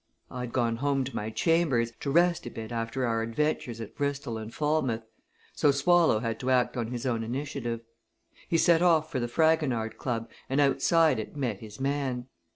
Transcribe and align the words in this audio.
I'd 0.31 0.51
gone 0.51 0.77
home 0.77 1.03
to 1.03 1.15
my 1.15 1.29
chambers, 1.29 1.91
to 1.99 2.09
rest 2.09 2.47
a 2.47 2.49
bit 2.49 2.71
after 2.71 3.05
our 3.05 3.21
adventures 3.21 3.79
at 3.79 3.95
Bristol 3.95 4.39
and 4.39 4.51
Falmouth, 4.51 5.03
so 5.53 5.69
Swallow 5.69 6.17
had 6.21 6.39
to 6.39 6.49
act 6.49 6.75
on 6.75 6.87
his 6.87 7.05
own 7.05 7.23
initiative. 7.23 7.81
He 8.49 8.57
set 8.57 8.81
off 8.81 9.11
for 9.11 9.19
the 9.19 9.27
Fragonard 9.27 9.99
Club, 9.99 10.27
and 10.49 10.59
outside 10.59 11.19
it 11.19 11.35
met 11.37 11.59
his 11.59 11.79
man. 11.79 12.25